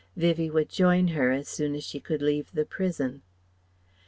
Vivie 0.15 0.49
would 0.49 0.67
join 0.67 1.09
her 1.09 1.29
as 1.31 1.47
soon 1.47 1.75
as 1.75 1.83
she 1.83 1.99
could 1.99 2.23
leave 2.23 2.51
the 2.53 2.65
prison. 2.65 3.21